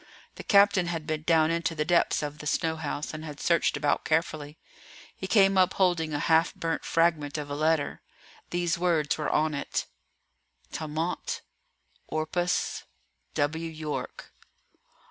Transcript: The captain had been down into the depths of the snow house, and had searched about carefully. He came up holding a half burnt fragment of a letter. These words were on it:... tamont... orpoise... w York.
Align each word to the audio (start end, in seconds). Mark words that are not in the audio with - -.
The 0.33 0.43
captain 0.43 0.87
had 0.87 1.05
been 1.05 1.21
down 1.21 1.51
into 1.51 1.75
the 1.75 1.85
depths 1.85 2.23
of 2.23 2.39
the 2.39 2.47
snow 2.47 2.75
house, 2.75 3.13
and 3.13 3.23
had 3.23 3.39
searched 3.39 3.77
about 3.77 4.03
carefully. 4.03 4.57
He 5.15 5.27
came 5.27 5.59
up 5.59 5.75
holding 5.75 6.11
a 6.11 6.17
half 6.17 6.55
burnt 6.55 6.83
fragment 6.83 7.37
of 7.37 7.51
a 7.51 7.55
letter. 7.55 8.01
These 8.49 8.79
words 8.79 9.19
were 9.19 9.29
on 9.29 9.53
it:... 9.53 9.85
tamont... 10.71 11.41
orpoise... 12.09 12.83
w 13.35 13.69
York. 13.69 14.33